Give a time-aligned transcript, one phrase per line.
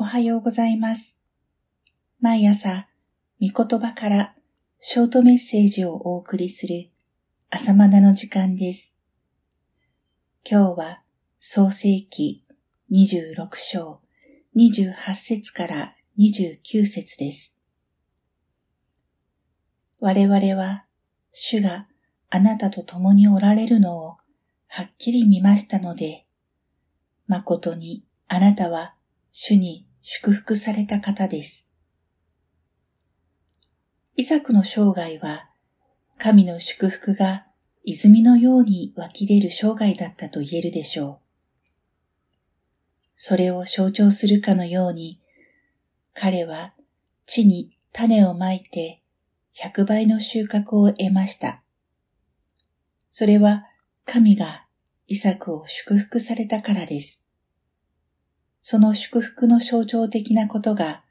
[0.00, 1.18] おはようございます。
[2.20, 2.86] 毎朝、
[3.42, 4.36] 御言葉から
[4.78, 6.90] ショートメッセージをお送りする
[7.50, 8.94] 朝マナの時間です。
[10.48, 11.02] 今日は
[11.40, 12.44] 創世記
[12.92, 14.00] 26章
[14.56, 17.56] 28節から29節です。
[19.98, 20.84] 我々は
[21.32, 21.88] 主が
[22.30, 24.18] あなたと共におられるのを
[24.68, 26.24] はっきり見ましたので、
[27.26, 28.94] 誠にあなたは
[29.32, 31.68] 主に祝福された方です。
[34.16, 35.50] イサクの生涯は
[36.16, 37.44] 神の祝福が
[37.84, 41.18] 泉のように湧き出る生涯だったと言えるでしょう。
[43.16, 45.20] それを象徴するかのように、
[46.14, 46.72] 彼は
[47.26, 49.02] 地に種をまいて
[49.62, 51.62] 100倍の収穫を得ました。
[53.10, 53.66] それは
[54.06, 54.64] 神が
[55.06, 57.27] イサクを祝福されたからです。
[58.60, 61.04] その祝福の象徴的なことが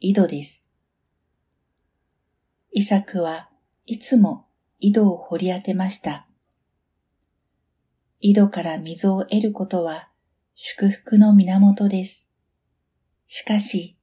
[0.00, 0.68] 井戸です。
[2.72, 3.50] イサクは
[3.86, 4.46] いつも
[4.80, 6.26] 井戸を掘り当てました。
[8.20, 10.08] 井戸から水を得ることは
[10.54, 12.28] 祝福の源です。
[13.26, 13.98] しかし、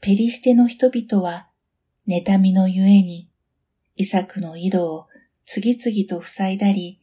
[0.00, 1.48] ペリシテの人々は
[2.06, 3.30] 妬みのゆえに、
[3.96, 5.08] イサクの井戸を
[5.44, 7.00] 次々と塞いだり、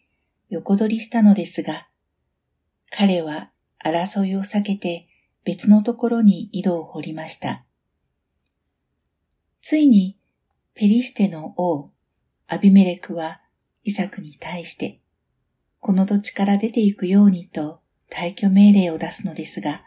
[0.49, 1.89] 横取りしたのですが、
[2.89, 3.51] 彼は
[3.83, 5.08] 争いを避けて
[5.43, 7.65] 別のところに井戸を掘りました。
[9.61, 10.17] ついに、
[10.73, 11.91] ペリシテの王、
[12.47, 13.41] アビメレクは
[13.83, 14.99] イサクに対して、
[15.79, 17.81] この土地から出て行くようにと
[18.11, 19.83] 退去命令を出すのですが、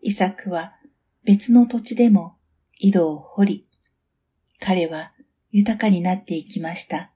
[0.00, 0.74] イサクは
[1.24, 2.36] 別の土地でも
[2.78, 3.68] 井戸を掘り、
[4.60, 5.12] 彼は
[5.50, 7.10] 豊かになっていきました。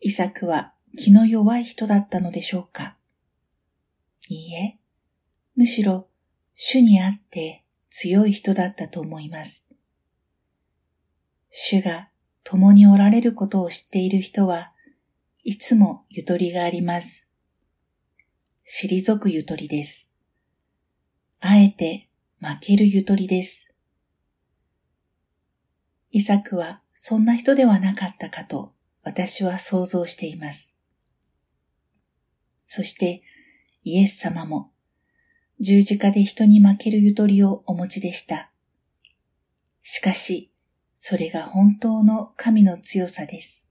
[0.00, 2.96] イサクは気の弱い人だったのでしょうか
[4.28, 4.78] いいえ、
[5.56, 6.08] むしろ
[6.54, 9.66] 主にあって強い人だったと思います。
[11.50, 12.10] 主が
[12.44, 14.72] 共におられることを知っている人は
[15.42, 17.26] いつもゆとりがあります。
[18.66, 20.10] 退くゆとりです。
[21.40, 23.72] あえて負けるゆとりです。
[26.10, 30.74] イサクはそんな人ではなかったかと私は想像しています。
[32.66, 33.22] そして
[33.84, 34.72] イエス様も
[35.58, 38.50] 十字架で人に負けるゆとりをお持ちでした。
[39.82, 40.50] しかし、
[40.96, 43.66] それが本当の神の強さです。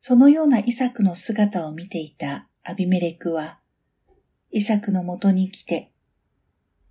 [0.00, 3.60] そのようなイサクの姿を見ていたアビメレクは、
[4.50, 5.92] イサクのもとに来て、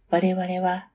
[0.09, 0.89] 我々は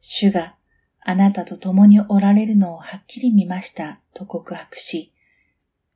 [0.00, 0.56] 主が
[1.00, 5.12] あなたと共におられるのをはっきり見ましたと告白し、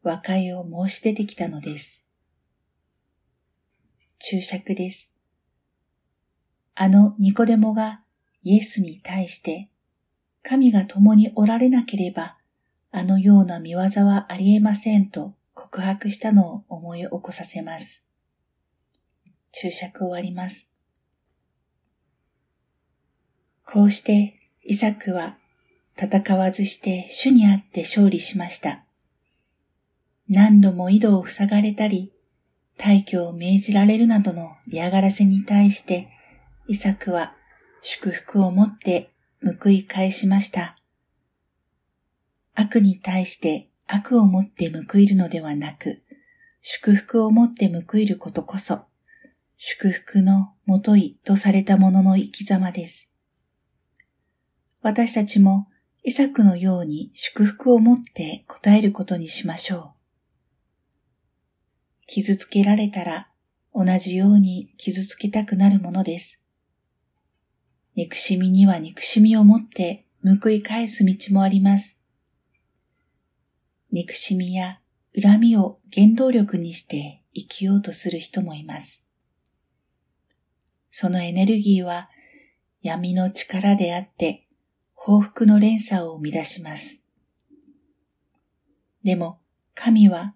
[0.03, 2.02] 和解を申し出てきたのです。
[4.25, 5.17] 注釈です。
[6.77, 8.03] あのニコデモが
[8.45, 9.69] イエスに対して、
[10.45, 12.37] 神が共におられなければ、
[12.93, 18.05] あのような見業はありえませんと告白したのを思い起こさせます。
[19.51, 20.71] 注釈終わります。
[23.65, 25.37] こうしてイサクは
[26.01, 28.85] 戦わずして主にあって勝利しました。
[30.29, 32.12] 何度も井戸を塞がれたり、
[32.83, 36.09] 退去を命じられるなどの嫌がらせに対して、
[36.67, 37.37] イサクは
[37.81, 39.13] 祝福をもって
[39.63, 40.75] 報い返しました。
[42.55, 46.03] 悪に対して悪をもって報いるのではなく、
[46.61, 48.87] 祝福をもって報いることこそ、
[49.57, 53.13] 祝福のもといとされたものの生き様です。
[54.81, 55.69] 私たちも
[56.03, 60.02] イサクのように祝福をもって答えることにしましょう。
[62.15, 63.29] 傷つけられたら
[63.75, 66.43] 同じように傷つけたくなるものです。
[67.95, 71.99] 憎しみには憎しみをもって報い返す道もあります。
[73.91, 74.81] 憎しみや
[75.19, 79.07] 恨みを原動力にして生きようとする人もいます。
[80.91, 82.11] そのエネルギーは
[82.83, 84.47] 闇の力であって
[84.93, 87.03] 報復の連鎖を生み出します。
[89.03, 89.41] でも
[89.75, 90.35] 神は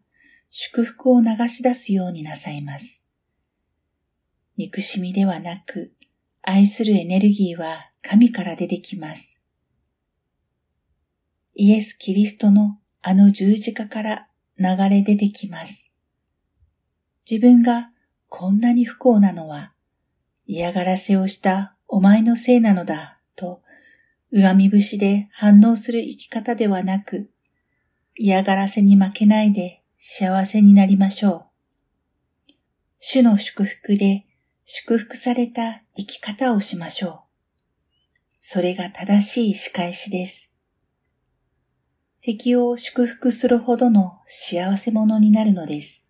[0.50, 3.04] 祝福を流し出すようになさいます。
[4.56, 5.92] 憎しみではなく
[6.42, 9.40] 愛するエネルギーは神から出てきます。
[11.54, 14.28] イエス・キリストのあの十字架から
[14.58, 15.92] 流れ出てきます。
[17.30, 17.90] 自分が
[18.28, 19.72] こんなに不幸なのは
[20.46, 23.62] 嫌がらせをしたお前のせいなのだと
[24.32, 27.30] 恨み節で反応する生き方ではなく
[28.14, 31.46] 嫌がらせに負けないで幸せになりましょ
[32.48, 32.52] う。
[33.00, 34.26] 主の祝福で
[34.64, 37.20] 祝福された生き方をしましょう。
[38.40, 40.52] それが正しい仕返しです。
[42.20, 46.04] 敵を祝福するほどの幸せ者になるのです。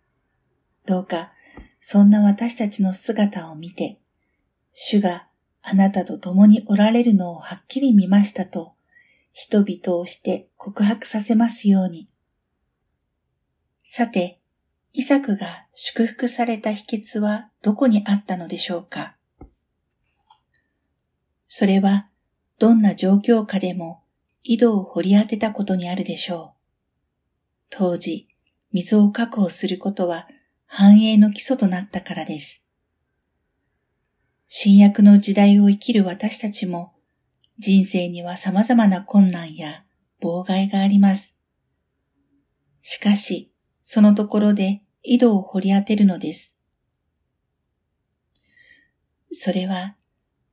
[0.85, 1.31] どうか、
[1.79, 3.99] そんな私たちの姿を見て、
[4.73, 5.27] 主が
[5.61, 8.73] あなたと共におられるのをはっきり見ましたと、
[9.33, 12.07] 人々をして告白させますように。
[13.89, 14.41] さて、
[14.91, 19.15] イサクが祝福された秘訣はどこにあったのでしょうか？
[21.47, 22.09] それは、
[22.59, 24.03] どんな状況下でも
[24.43, 26.57] 井戸を掘り当てたことにあるでしょう。
[27.69, 28.27] 当時、
[28.73, 30.27] 水を確保することは
[30.65, 32.65] 繁栄の基礎となったからです。
[34.49, 36.93] 新約の時代を生きる私たちも、
[37.57, 39.85] 人生には様々な困難や
[40.21, 41.39] 妨害があります。
[42.81, 43.53] しかし、
[43.89, 46.59] そのところで井戸を掘り当てるのです。
[49.31, 49.95] それは、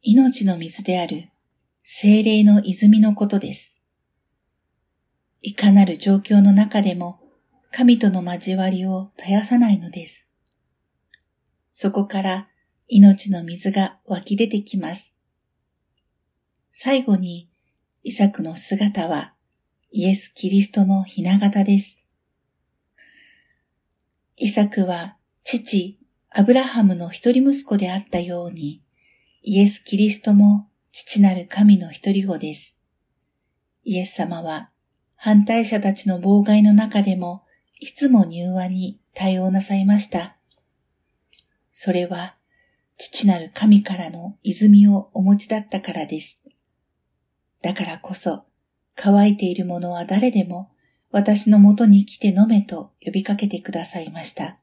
[0.02, 1.30] 命の水である
[1.82, 3.82] 精霊の泉のことです。
[5.42, 7.18] いかなる状況の中でも
[7.72, 10.30] 神との交わりを絶やさないのです。
[11.72, 12.48] そこから
[12.86, 15.16] 命の水が湧き出てきます。
[16.72, 17.50] 最後に、
[18.04, 19.34] イサクの姿は
[19.90, 22.03] イエス・キリストのひな形です。
[24.36, 26.00] イサクは父、
[26.30, 28.82] アブラハムの一人息子であったように、
[29.42, 32.76] イエス・キリストも父なる神の一人子です。
[33.84, 34.70] イエス様は
[35.14, 37.44] 反対者たちの妨害の中でも
[37.78, 40.36] いつも柔和に対応なさいました。
[41.72, 42.34] それは、
[42.96, 46.42] 父なる神からの泉をお持ちだったからです。
[47.62, 48.44] だからこそ、
[48.96, 50.73] 乾いているものは誰でも
[51.14, 54.58] 私のもとに来て飲めと呼びかけてくださいました。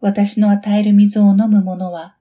[0.00, 2.16] 私の与える水を飲む者は、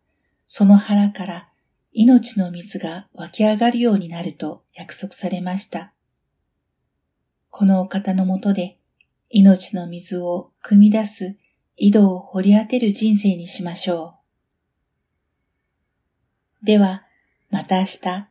[0.46, 1.50] その腹から
[1.94, 5.94] 命の水が湧き上がるようになると約束されました。
[7.50, 8.78] このお方のもとで
[9.32, 11.36] 命の水を汲み出す
[11.78, 14.20] 井戸を掘り当てる人生にしましょ
[16.62, 16.66] う。
[16.68, 17.02] では、
[17.50, 18.31] また明日